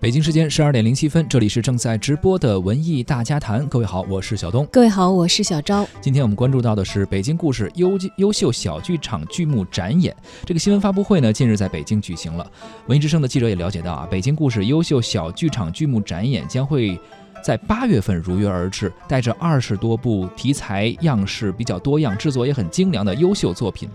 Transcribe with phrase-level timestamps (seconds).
[0.00, 3.66] 北京时间十二点零七分，这里是正在直播的文艺大家谈。
[3.66, 4.66] 各位好，我是小东。
[4.72, 5.86] 各位好，我是小昭。
[6.00, 10.16] 今天我们关注到的是北京故事优优秀小剧场剧目展演。
[10.46, 12.50] 这个新闻发布会呢，近日在北京举行了。
[12.86, 16.98] 文艺之声的记者也了解到啊，北京故事优秀小剧场剧目展演将会。
[17.42, 23.88] 在八月份如约而至，带着二十多部题材样式比较多样、制作也很精良的优秀作品。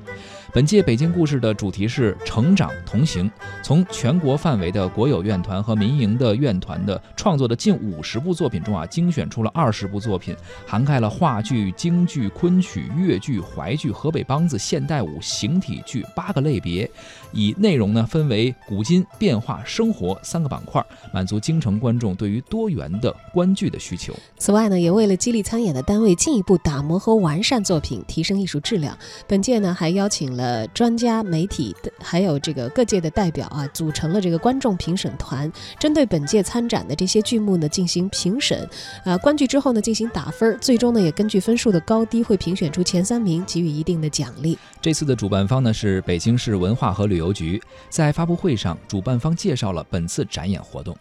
[0.54, 3.30] 本届北京故事的主题是“成长同行”，
[3.62, 10.34] 从全国范围的国有院团和民营的院团的创作的近五十部作品中啊，精选出了二十部作品，
[10.66, 16.90] 涵盖了话剧、京剧、昆曲、越剧、淮剧、河北梆子、现代舞、形体剧八个类别，
[17.34, 20.82] 以内容呢分为古今、变化、生活三个板块，
[21.12, 24.14] 满足京城观众对于多元的观剧的需求。
[24.38, 30.45] 此外呢，也为了激励参演的单位进一步打磨和完善作品，提升艺术质量，本届呢还邀请了。
[30.46, 38.70] 呃，专家、媒体的还有这个各界的代表啊，组成了这个观众评审团，针对本届参展的这些剧目呢进行评审。
[39.04, 44.56] 啊，观剧之后呢进行打分，最终呢也根据分数的高低会评选出前三名，给予一定的奖励。
[44.80, 47.60] 这次的主办方呢是北京市文化和旅游局，
[47.90, 50.96] 在发布会上，主办方介绍了本次展演活动。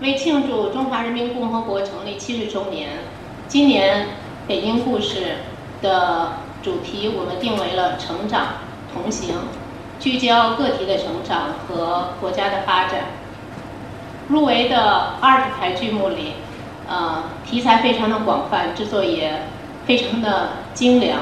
[0.00, 2.90] 为庆祝中华人民共和国成立七十周年，
[3.48, 4.06] 今年
[4.46, 5.38] 北京故事
[5.82, 6.34] 的。
[6.62, 8.46] 主题我们定为了“成长
[8.92, 9.34] 同行”，
[9.98, 13.04] 聚焦个体的成长和国家的发展。
[14.28, 16.34] 入围的二十台剧目里，
[16.86, 19.46] 呃，题材非常的广泛，制作也
[19.86, 21.20] 非常的精良，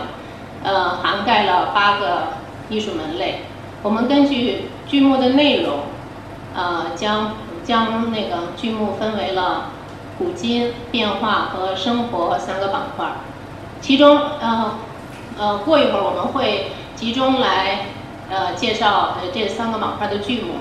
[0.64, 2.24] 呃，涵盖了八个
[2.68, 3.42] 艺术门类。
[3.82, 5.82] 我们根据剧目的内容，
[6.54, 9.70] 呃，将将那个剧目分为了
[10.18, 13.06] 古今、变化和生活三个板块，
[13.80, 14.72] 其中，呃。
[15.38, 17.86] 呃，过一会儿我们会集中来
[18.28, 20.54] 呃介绍呃这三个板块的剧目，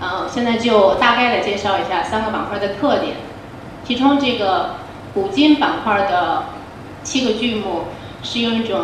[0.00, 3.16] 呃，现在就大概的介绍一下三个板块的特点。
[3.84, 4.74] 其中这个
[5.14, 6.44] 古今板块的
[7.02, 7.84] 七个剧目
[8.22, 8.80] 是用一种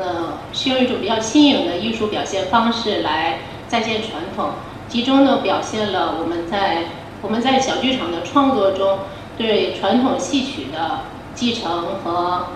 [0.00, 3.38] 呃是用一种比较新颖的艺术表现方式来
[3.68, 4.50] 再现传统，
[4.88, 6.86] 集中的表现了我们在
[7.22, 8.98] 我们在小剧场的创作中
[9.38, 11.02] 对传统戏曲的
[11.36, 12.46] 继承和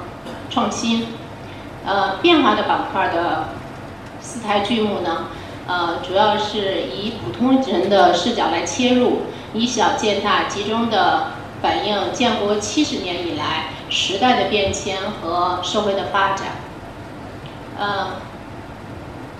[0.50, 1.06] 创新。
[1.86, 3.50] 呃，变化的板块的
[4.20, 5.28] 四台剧目呢，
[5.69, 9.22] 呃，主要是以普通人的视角来切入，
[9.54, 11.28] 以小见大，集中的
[11.62, 16.48] 反映建国七十年以来时代的变迁和社会的发展。
[17.78, 18.16] 呃，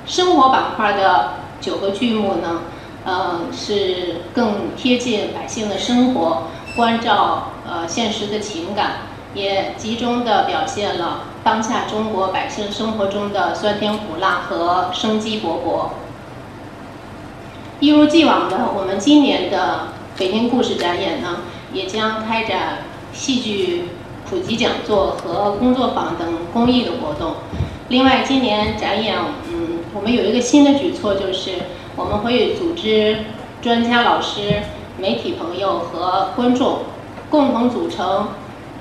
[0.07, 2.63] 生活板块的九个剧目呢，
[3.05, 6.45] 呃，是更贴近百姓的生活，
[6.77, 9.16] 关照呃现实的情感。
[9.37, 15.91] 也集中的表现了当下中国百姓生活中的酸甜苦辣和生机勃勃。
[17.79, 22.79] 一如既往的，我们今年的北京故事展演呢，也将开展
[23.13, 23.91] 戏剧
[24.29, 27.35] 普及讲座和工作坊等公益的活动。
[27.91, 29.19] 另外，今年展演，
[29.53, 31.51] 嗯，我们有一个新的举措，就是
[31.95, 33.19] 我们会组织
[33.61, 34.63] 专家、老师、
[34.97, 36.79] 媒体朋友和观众
[37.29, 38.29] 共同组成。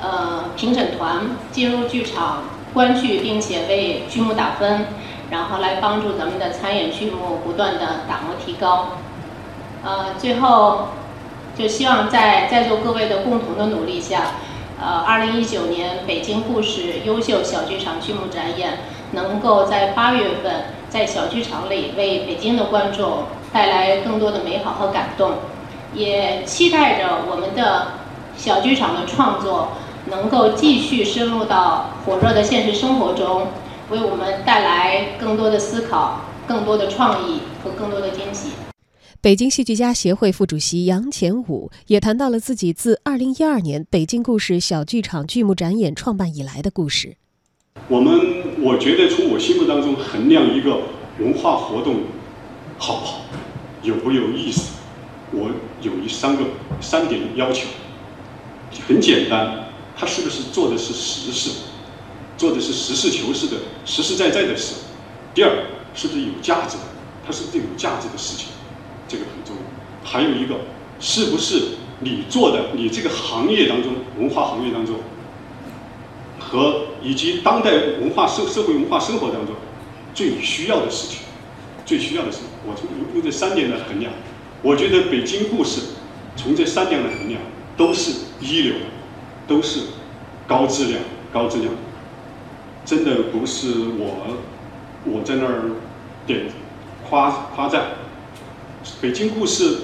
[0.02, 4.88] 呃，评审团进入剧场观剧，并且为剧目打分，
[5.32, 8.90] 然后来帮助咱们的参演剧目不断的打磨提高。
[9.84, 10.90] 呃，最后
[11.58, 14.34] 就希望在在座各位的共同的努力下，
[14.80, 18.80] 呃，二零一九年北京故事优秀小剧场剧目展演
[19.12, 25.36] 能够在八月份在小剧场里为北京的观众带来更多的美好和感动，
[25.94, 27.94] 也期待着我们的
[28.36, 29.70] 小剧场的创作。
[30.08, 33.48] 能够继续深入到火热的现实生活中，
[33.90, 38.50] 为我们带来更多的思考、更多的创意和更多的惊喜。
[39.22, 47.16] 北京戏剧家协会副主席杨前武也谈到了自己自2012年北京故事小剧场剧目展演创办以来的故事。
[47.88, 48.14] 我们
[48.62, 50.78] 我觉得从我心目当中衡量一个
[51.20, 52.02] 文化活动
[52.78, 53.22] 好不好、
[53.82, 54.76] 有不有意思，
[55.32, 55.50] 我
[55.82, 56.44] 有一三个
[56.80, 57.68] 三点要求，
[58.88, 59.65] 很简单。
[59.98, 61.52] 他是不是做的是实事，
[62.38, 64.76] 做的是实事求是的、实实在在的事？
[65.34, 65.50] 第二，
[65.94, 66.84] 是不是有价值的？
[67.26, 68.48] 它是不是有价值的事情？
[69.08, 70.10] 这个很重要。
[70.10, 70.56] 还有一个，
[71.00, 74.96] 是不是你做的、你这个行业当中、文化行业当中，
[76.40, 79.56] 和以及当代文化社社会文化生活当中
[80.14, 81.20] 最需要的事情？
[81.86, 84.12] 最需要的是，我从用这三点来衡量，
[84.62, 85.82] 我觉得北京故事
[86.36, 87.40] 从这三点来衡量
[87.78, 88.12] 都是
[88.42, 88.86] 一流的。
[89.48, 89.82] 都是
[90.48, 91.00] 高质量、
[91.32, 91.74] 高质量，
[92.86, 94.38] 真的不是我
[95.06, 95.72] 我在那儿
[96.26, 96.48] 点
[97.10, 97.88] 夸夸赞。
[99.02, 99.78] 北京故事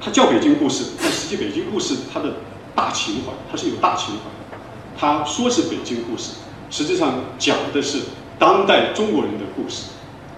[0.00, 2.34] 它叫北京故事，但实际北京故事它的
[2.74, 4.56] 大情怀，它是有大情怀。
[4.98, 6.32] 它说是北京故事，
[6.70, 8.00] 实际上讲的是
[8.38, 9.90] 当代中国人的故事。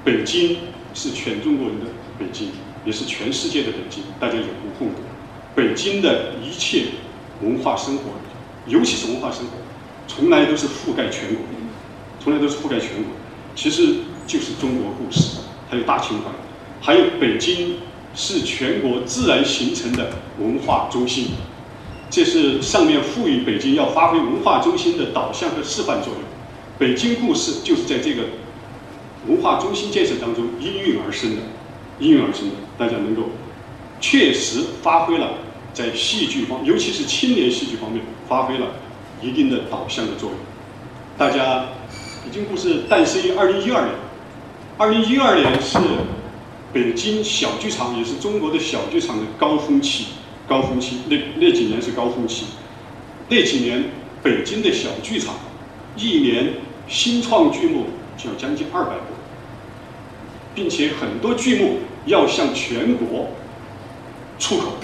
[0.05, 0.59] 北京
[0.95, 1.87] 是全中国人的
[2.19, 2.51] 北京，
[2.85, 4.97] 也是全世界的北京，大家有目共睹。
[5.55, 6.87] 北京的一切
[7.41, 8.03] 文化生活，
[8.67, 9.53] 尤其是文化生活，
[10.07, 11.45] 从来都是覆盖全国，
[12.21, 13.13] 从来都是覆盖全国。
[13.55, 15.39] 其实就是中国故事，
[15.69, 16.31] 还有大情怀，
[16.81, 17.77] 还有北京
[18.15, 21.33] 是全国自然形成的文化中心。
[22.09, 26.23] 这是上面赋予北京要发挥文化中心的导向和示范作用。
[26.79, 28.23] 北京故事就是在这个
[29.27, 31.43] 文化中心建设当中应运而生的，
[32.01, 33.31] 应运而生的，大家能够
[34.01, 35.39] 确实发挥了
[35.75, 38.69] 在戏剧方，尤其是青年戏剧方面发挥了
[39.21, 40.39] 一定的导向的作用。
[41.19, 41.67] 大家。
[42.25, 43.93] 北京故事诞生于二零一二年，
[44.79, 45.77] 二零一二年是
[46.73, 50.07] 北京小剧场，也是中国的小剧场的高峰期。
[50.47, 52.47] 高峰期，那那几年是高峰期。
[53.29, 53.87] 那几年，
[54.23, 55.35] 北京的小剧场
[55.97, 56.55] 一年
[56.87, 57.87] 新创剧目
[58.17, 59.15] 就要将近二百部，
[60.55, 63.31] 并且很多剧目要向全国
[64.39, 64.75] 出口，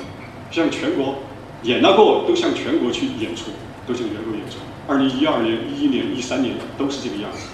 [0.50, 1.16] 向全国
[1.62, 3.50] 演了过都向全国去演出，
[3.86, 4.56] 都向全国演出。
[4.86, 7.48] 二零一二年、一一年、一三年都是这个样子。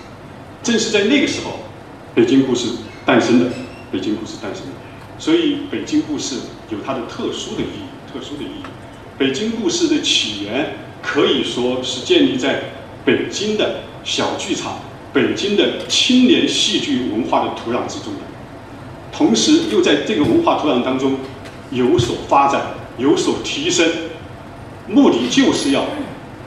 [0.62, 1.60] 正是在那个时候，
[2.14, 2.68] 北京故事
[3.04, 3.50] 诞生的。
[3.92, 4.72] 北京故事诞生的，
[5.20, 6.36] 所以北京故事
[6.68, 8.12] 有它的特殊的意义。
[8.12, 8.64] 特殊的意义。
[9.16, 12.60] 北京故事的起源可以说是建立在
[13.04, 14.80] 北京的小剧场、
[15.12, 18.20] 北京的青年戏剧文化的土壤之中的。
[19.12, 21.16] 同时，又在这个文化土壤当中
[21.70, 22.62] 有所发展、
[22.98, 23.86] 有所提升，
[24.88, 25.84] 目的就是要。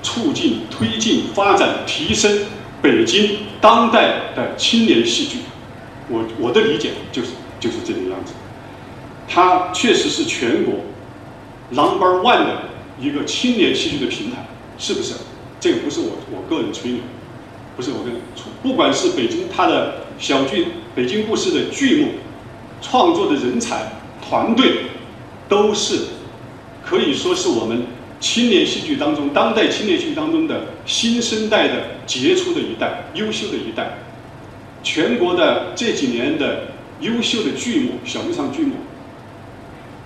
[0.04, 2.32] 促进、推进、发展、提升
[2.82, 5.40] 北京当代的青年戏剧，
[6.08, 7.30] 我我的理解就是
[7.60, 8.32] 就是这个样子。
[9.28, 10.76] 它确实是全国
[11.72, 12.62] number one 的
[13.02, 14.48] 一个青年戏剧的平台，
[14.78, 15.16] 是不是？
[15.60, 17.02] 这个不是我我个人吹牛，
[17.76, 18.46] 不是我个人吹。
[18.62, 22.12] 不管是北京它的小剧、北京故事的剧目
[22.82, 23.92] 创作的人才
[24.22, 24.84] 团队，
[25.50, 26.00] 都是
[26.88, 27.86] 可以说是我们。
[28.19, 34.00] 青年戏剧当中，当代青年戏剧当中的新生代的杰出的一代、优秀的一代，
[34.81, 36.69] 全国的这几年的
[37.00, 38.74] 优秀的剧目、小剧场剧目，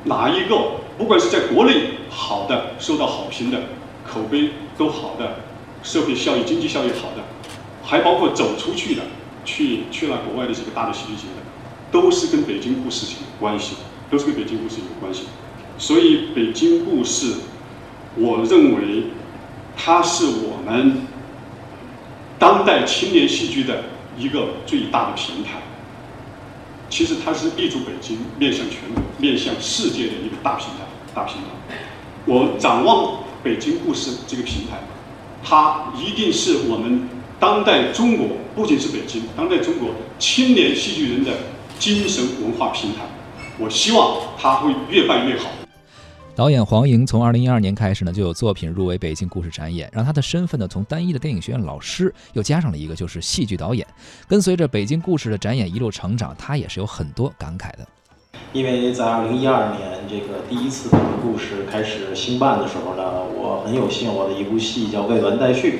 [0.03, 0.57] 哪一个
[0.97, 3.61] 不管是在国内好的、受到好评的、
[4.05, 5.37] 口碑都好的、
[5.81, 7.23] 社会效益、经济效益好的，
[7.81, 9.03] 还包括走出去的，
[9.45, 11.41] 去去了国外的这个大的戏剧节的，
[11.93, 13.75] 都是跟北京故事有关系，
[14.09, 15.27] 都是跟北京故事有关系。
[15.77, 17.33] 所以北京故事。
[18.17, 19.05] 我认为，
[19.77, 21.03] 它是我们
[22.37, 23.85] 当代青年戏剧的
[24.17, 25.61] 一个最大的平台。
[26.89, 30.83] 其实它是立足北京、面向全国、面向世界的一个大平台、
[31.15, 31.77] 大平台。
[32.25, 34.81] 我展望北京故事这个平台，
[35.41, 37.07] 它一定是我们
[37.39, 41.31] 当代中国，不仅是北京，当代中国青年戏剧人的
[41.79, 43.05] 精神文化平台。
[43.57, 45.49] 我希望它会越办越好。
[46.33, 53.85] 导演黄莹从二零一二年开始呢，就有作品入围北京故事展演，让他的身份呢从单一的电影学院老师，又加上了一个就是戏剧导演。
[54.29, 57.79] 跟随着北京故事的展演一路成长，他也是有很多感慨的。
[58.53, 63.03] 因为在二零一二年这个第一次北京故事开始兴办的时候呢，
[63.37, 65.79] 我很有幸，我的一部戏叫《未完待续》，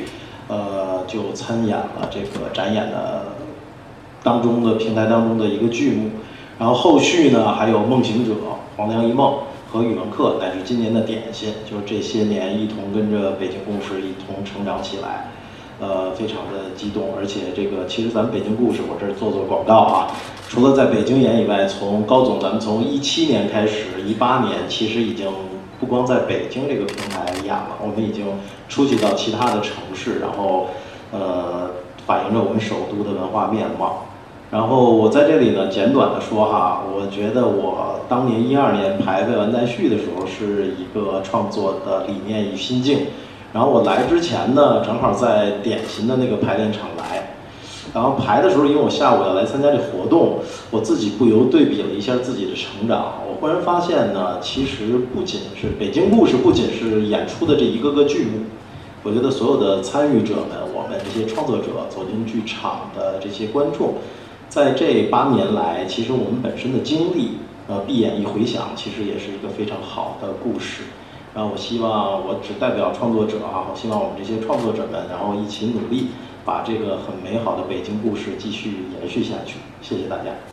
[0.54, 3.24] 呃，就参演了这个展演的
[4.22, 6.10] 当中的平台当中的一个剧目。
[6.60, 8.34] 然后后续呢，还有《梦行者》
[8.76, 9.34] 《黄粱一梦》。
[9.72, 15.32] 和语文课乃至今年的点心，就是这些年一同跟着北京故事一同成长起来，
[15.80, 17.16] 呃，非常的激动。
[17.18, 20.12] 而且这个其实咱们北京故事，我这儿做做广告啊，
[20.50, 25.32] 除了在北京演以外，从高总咱们从一七年开始，一八年其实已经
[25.80, 28.26] 不光在北京这个平台演了，我们已经
[28.68, 30.68] 出去到其他的城市，然后
[31.14, 31.72] 呃，
[32.06, 34.06] 反映着我们首都的文化面貌。
[34.52, 43.08] 然后我在这里呢，简短的说哈，我觉得我当年一二年排《未完待续》的时候，是一个创作的理念与心境。
[43.54, 47.36] 然后我来之前呢，正好在典型的那个排练场来，
[47.94, 50.40] 然后排的时候，因为我下午要来参加这活动，
[50.70, 53.14] 我自己不由对比了一下自己的成长。
[53.26, 58.40] 我忽然发现呢，其实不仅是北京故事，不仅是演出的这一个个剧目，
[59.04, 63.94] 我觉得所有的参与者们，我们这些创作者走进剧场的这些观众。
[64.52, 67.38] 在这八年来，其实我们本身的经历，
[67.70, 70.84] 呃，闭眼一回想，其实也是一个非常好的故事。
[71.34, 76.08] 然后我希望，我只代表创作者啊，我希望我们这些创作者们，然后一起努力，
[76.44, 79.56] 把这个很美好的北京故事继续延续下去。
[79.82, 80.51] 谢谢大家。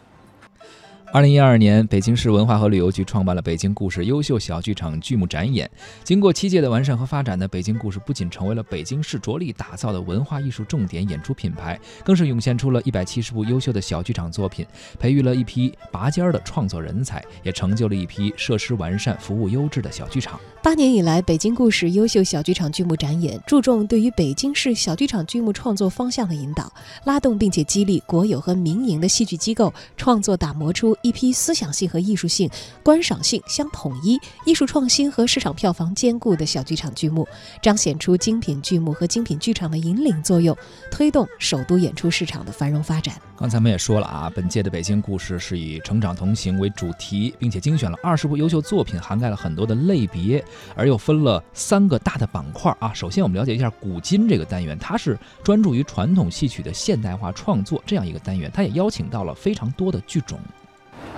[1.11, 5.69] 二零一二年，北京市文化和旅游局创办了北京故事优秀小剧场剧目展演。
[6.05, 14.67] 经过七届的完善和发展呢，北京故事不仅成为了北京市着力打造的文化艺术重点演出品牌，更是涌现出了一百七十部优秀的小剧场作品，
[14.99, 20.39] 培育了一批拔尖儿的创作人才，也成就了一批设施完善、服务优质的小剧场。
[20.63, 26.71] 八年以来，北京故事优秀小剧场剧目展演注重对于北京市小剧场剧目创作方向的引导，
[27.05, 32.49] 拉动并且激励国有和民营的戏剧机构创作，打磨出一批思想性和艺术性、
[32.83, 37.27] 观赏性相统一、艺术创新和市场票房兼顾的小剧场剧目，
[37.63, 40.57] 彰显出精品剧目和精品剧场的引领作用，
[40.91, 43.15] 推动首都演出市场的繁荣发展。
[43.37, 52.93] 刚才我们也说了啊，本届的北京故事是以成长同行为主题，并且精选了二十部优秀作品，涵盖了很多的类别，而又分了三个大的板块啊。
[52.93, 60.41] 首先，我们了解一下古今这个单元，它是专注于传统戏曲的现代化创作这样一个单元，它也邀请到了非常多的剧种。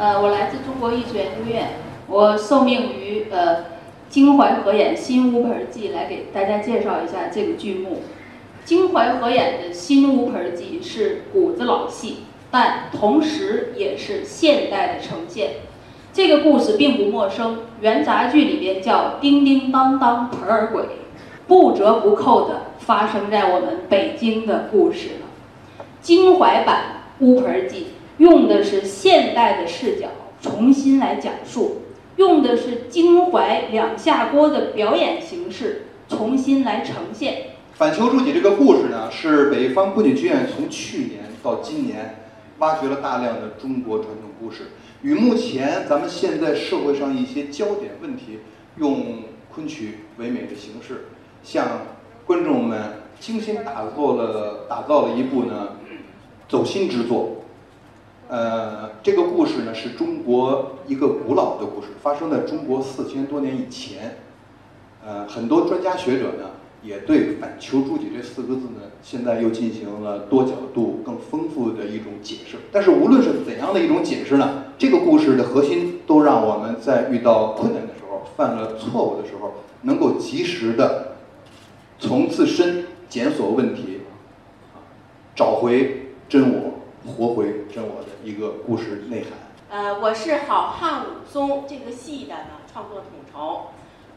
[0.00, 1.72] 呃，我来自中国艺术研究院，
[2.06, 3.66] 我受命于呃
[4.08, 7.98] 京淮合演新乌盆记来给大家介绍一下这个剧目。
[8.64, 15.50] 京淮合演的新乌盆记是骨子老戏，但同时也是现代的呈现。
[16.14, 20.82] 这个故事并不陌生，元杂剧里边叫叮叮当当盆儿鬼，
[21.46, 25.84] 不折不扣的发生在我们北京的故事了。
[26.00, 27.88] 京淮版乌盆记
[28.20, 30.08] 用的是现代的视角
[30.42, 31.78] 重新来讲述，
[32.16, 37.44] 用的是京淮两下锅的表演形式重新来呈现。
[37.72, 42.20] 反求诸己这个故事呢，是北方昆曲剧院从去年到今年
[42.58, 44.64] 挖掘了大量的中国传统故事，
[45.00, 48.40] 与目前咱们现在社会上一些焦点问题，
[48.76, 49.22] 用
[49.54, 51.06] 昆曲唯美的形式，
[51.42, 51.66] 向
[52.26, 52.82] 观众们
[53.18, 55.68] 精心打造了打造了一部呢
[56.46, 57.39] 走心之作。
[58.30, 64.18] 呃，这个故事呢是中国一个古老的故事，发生在中国四千多年以前。
[65.04, 66.50] 呃，很多专家学者呢。
[66.82, 72.56] 也对“反求诸己”这四个字呢，现在又进行了多角度、更丰富的一种解释。
[72.72, 81.16] 但是无论是怎样的一种解释呢，这个故事的核心都让我们在遇到困难的时候、犯了错误的时候，能够及时的
[81.98, 84.00] 从自身检索问题，
[85.36, 86.69] 找回真我，
[87.06, 89.32] 活回真我的一个故事内涵。
[89.70, 93.68] 呃，我是好汉武松这个戏的呢创作统筹。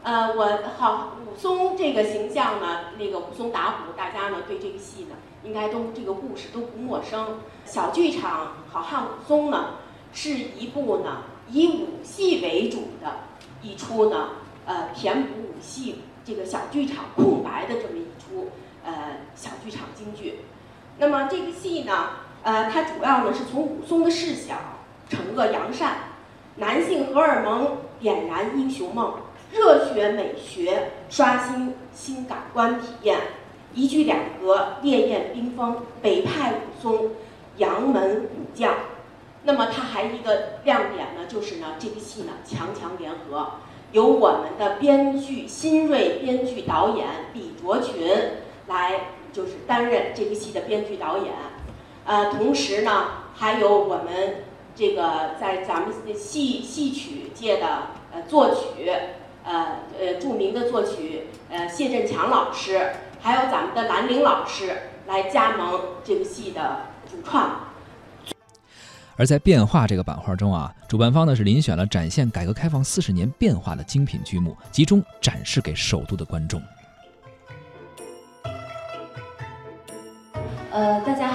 [0.02, 7.38] 呃，我好武松这个形象呢，那个武松打虎，大家呢对这个戏呢，应该都这个故事都不陌生。
[7.64, 9.76] 小剧场《好汉武松》呢，
[10.12, 13.20] 是一部呢以武戏为主的
[13.62, 14.30] 一出呢，
[14.66, 18.50] 呃，填补武戏这个小剧场空白的这么一出
[18.84, 20.40] 呃小剧场京剧。
[20.98, 22.10] 那么这个戏呢，
[22.44, 24.54] 呃，它主要呢是从武松的视角
[25.10, 25.96] 惩恶扬善，
[26.56, 29.14] 男性荷尔蒙点燃英雄梦。
[29.50, 33.18] 热血美学刷新新感官体验，
[33.72, 37.12] 一句两格烈焰冰封，北派武松，
[37.56, 38.74] 杨门武将。
[39.44, 43.52] 那么它还一个亮点呢，就是呢这个戏呢强强联合，
[43.92, 48.10] 由我们的编剧新锐编剧导演李卓群
[48.66, 49.00] 来
[49.32, 51.32] 就是担任这个戏的编剧导演，
[52.04, 54.44] 呃，同时呢还有我们
[54.76, 57.66] 这个在咱们戏戏曲界的
[58.12, 58.92] 呃作曲。
[59.46, 64.74] 呃呃，著名的作曲呃谢振强老师，还有咱们的兰陵老师
[65.06, 66.78] 来加盟这个戏的
[67.10, 67.60] 主创。
[69.16, 76.62] 而在变化这个板块中啊，主办方呢是遴选了展现改革开放四十年变化的精品剧目，集中展示给首都的观众。
[80.70, 81.28] 呃，大家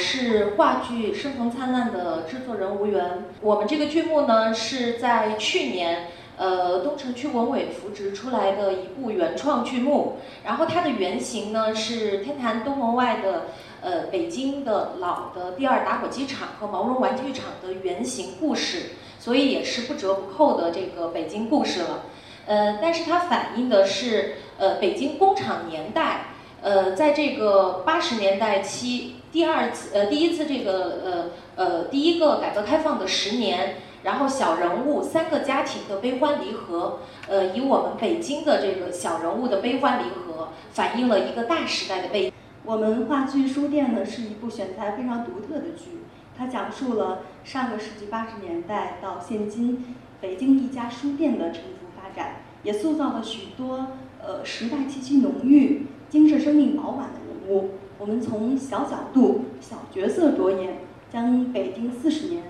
[0.00, 3.24] 是话剧《生逢灿烂》的制作人吴源。
[3.42, 6.08] 我们这个剧目呢是在去年。
[6.40, 13.48] 呃，东城区文委扶植出来的一部原创剧目，然后它的原型呢是天坛东门外的
[13.82, 22.04] 呃北京的老的第二打火机厂和毛绒玩具厂的原型故事，所以也是不折不扣的这个北京故事了。
[22.46, 26.28] 呃，但是它反映的是呃北京工厂年代，
[26.62, 33.76] 呃，在这个八十年代期第二次呃第一次这个呃呃第一个改革开放的十年。
[34.02, 42.32] 然后小人物三个家庭的悲欢离合，呃，以我们北京的这个小人物的悲欢离合，反映了一个大时代的背景。
[42.64, 46.00] 我们话剧书店呢是一部选材非常独特的剧，
[46.34, 53.88] 它讲述了上个世纪八十年代到现今北京一家书店的沉浮发展，也塑造了许多
[54.24, 57.72] 呃时代气息浓郁、精神生命饱满的人物。
[58.00, 60.78] 我们从小角度、小角色着眼，
[61.12, 62.42] 将北京四十年。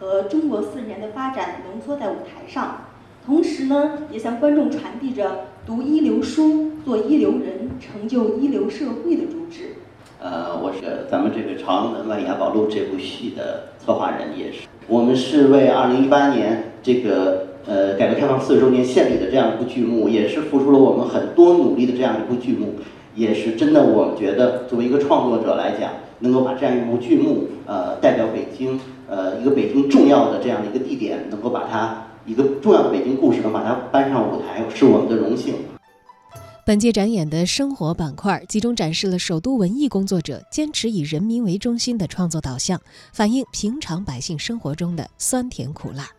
[0.00, 2.82] 和中国四十年的发展浓缩在舞台上，
[3.26, 9.74] 同时呢，也向观众传递着读一流书、做一流人、成就一流社会的主旨。
[10.20, 22.74] 呃，我是咱们这个《长安门外雅宝路》这部戏的策划人，也是我们是为二零一八年这个呃改革开放四十周年献礼的这样一部剧目，也是付出了我们很多努力的这样一部剧目，
[23.18, 35.56] 也是真的，我们觉得作为一个创作者来讲，能够把这样一部剧目呃代表北京呃一个北京重要的这样的一个地点，能够把它一个重要的北京故事能把它搬上舞台，是我们的荣幸。
[36.64, 42.80] 本届展演的生活板块集中展示了首都文艺工作者坚持以人民为中心的创作导向，
[43.12, 46.10] 反映平常百姓生活中的酸甜苦辣。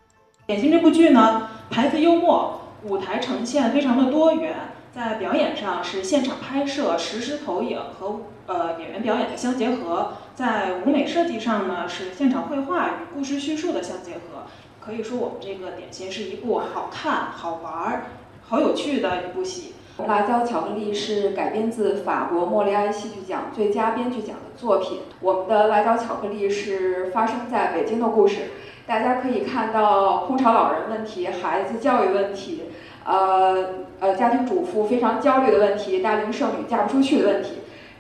[0.48, 4.56] 典型这部剧呢，台词幽默，舞台呈现非常的多元，
[4.94, 14.44] 在表演上是现场拍摄、实时投影和呃演员表演的相结合，在舞美设计上呢是现场绘画与故事叙述的相结合。
[14.84, 18.06] 可以说我们这个点心是一部好看、好玩儿、
[18.48, 19.74] 好有趣的一部戏。
[20.08, 25.02] 辣椒巧克力是改编自法国莫里埃戏剧奖最佳编剧奖的作品。
[25.20, 28.52] 我们的辣椒巧克力是发生在北京的故事，
[28.88, 32.72] 大家可以看到空巢老人问题、孩子教育问题，
[33.06, 33.66] 呃
[34.00, 37.50] 呃家庭主妇非常焦虑的问题、大龄剩女嫁不出去的问题。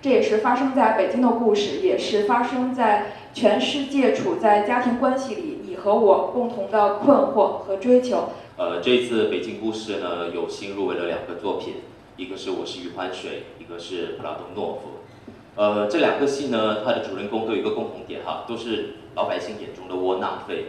[0.01, 8.29] 这也是发生在北京的故事，也是发生在全世界处在家庭关系里你和我共同的困惑和追求。
[8.55, 11.75] 呃，这次北京故事呢，有幸入围了两个作品，
[12.15, 15.61] 一个是我是余欢水，一个是普拉多诺夫。
[15.61, 20.67] 呃，这两个戏呢，它的主人公都有一个共同点哈，都是老百姓眼中的窝囊废。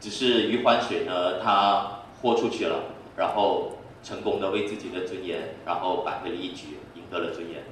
[0.00, 2.84] 只是余欢水呢，他豁出去了，
[3.16, 3.72] 然后
[4.04, 7.64] 成功的为自己的尊严，然后扳回了一局，赢得了尊严。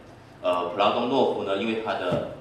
[0.42, 2.32] 呃，普拉多诺夫呢，因为他的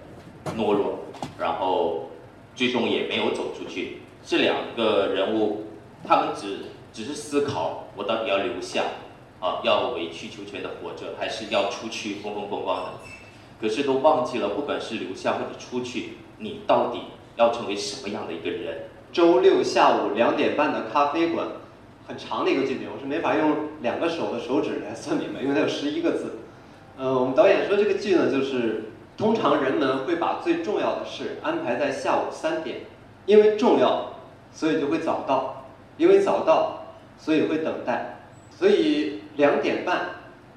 [0.57, 0.99] 懦弱，
[1.37, 2.09] 然后
[2.55, 3.97] 最终也没有走出去。
[4.25, 5.65] 这两个人物，
[6.07, 6.59] 他们只。
[6.93, 8.83] 只是思考我到底要留下，
[9.39, 12.91] 啊，要委曲求全的活着，还是要出去风风光光的？
[13.61, 16.99] 可是都忘记了，不管是留下或者出去，你到底
[17.37, 18.89] 要成为什么样的一个人？
[19.13, 21.47] 周六下午两点半的咖啡馆，
[22.11, 26.39] 很长的一个剧名，我是没法用两个手的手指来算明白，因为它有十一个字。
[26.97, 32.81] 呃，我们导演说这个剧呢，就是通常人们会把最重要的事安排在下午三点，
[33.25, 34.11] 因为重要，
[34.51, 36.77] 所以就会早到，因为早到。
[37.17, 38.17] 所以会等待，
[38.57, 40.07] 所以两点半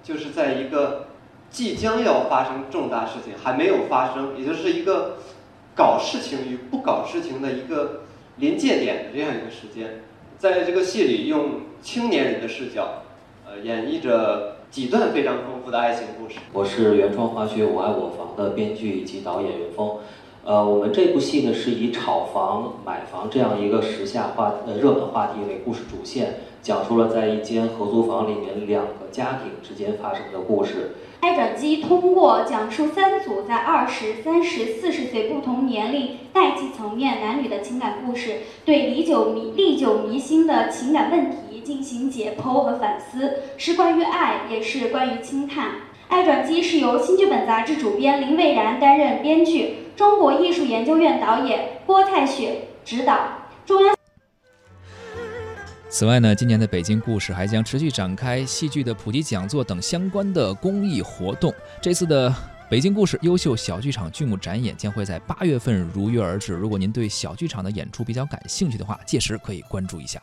[0.02, 1.08] 就是在一个
[1.50, 5.18] 即将要发生重大事情还没有发生，也就是一个
[5.76, 8.04] 搞事情与不搞事情的一个
[8.36, 10.00] 临界点的这样一个时间，
[10.44, 13.02] 在这个戏里用青年人的视角，
[13.46, 16.35] 呃，演绎着几段非常丰富的爱情故事。
[16.52, 20.00] 我是原创滑雪《我爱我房》的编剧以及导演袁峰。
[20.46, 30.96] 呃，我们这部戏呢是以炒房、买房这样一个时下话呃热门话题为故事主线，讲述了在一间合租房里面两个家庭之间发生的故事。
[31.20, 45.70] 爱转机通过讲述三组在二十三十四十岁不同年龄代际层面男女的情感故事，对历久弥历久弥新的情感问题进行解剖和反思，是关于爱，也是关于轻叹。
[46.08, 49.78] 爱转机是由新剧本杂志主编林蔚然担任编剧。
[49.96, 53.16] 中国艺术研究院导演郭泰雪执导。
[53.64, 53.94] 中央。
[55.88, 61.54] 此外呢，今年的北京故事还将持续展开戏剧的普及讲座等相关的公益活动。
[61.80, 62.34] 这次的
[62.68, 66.54] 北京故事优秀小剧场剧目展演将会在八月份如约而至。
[66.54, 70.20] 如果您对小剧场的演出比较感兴趣的话，届时可以关注一下。